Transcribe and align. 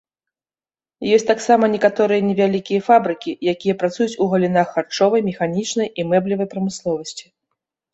Ёсць 1.17 1.25
таксама 1.31 1.69
некаторыя 1.75 2.25
невялікія 2.31 2.85
фабрыкі, 2.89 3.37
якія 3.55 3.79
працуюць 3.85 4.11
у 4.15 4.25
галінах 4.35 4.67
харчовай, 4.75 5.27
механічнай 5.33 5.87
і 5.99 6.11
мэблевай 6.13 6.47
прамысловасці. 6.57 7.25